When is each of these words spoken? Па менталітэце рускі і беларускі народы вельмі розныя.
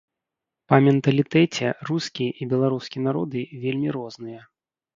Па 0.71 0.79
менталітэце 0.87 1.67
рускі 1.91 2.27
і 2.31 2.43
беларускі 2.55 3.05
народы 3.11 3.47
вельмі 3.69 3.89
розныя. 3.99 4.41